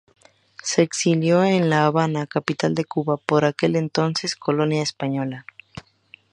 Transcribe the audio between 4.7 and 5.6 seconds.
española.